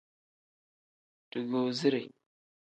Dugusire. 1.31 2.01